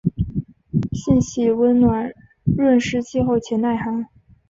[0.93, 2.11] 性喜温暖
[2.57, 4.07] 润湿气候且耐寒。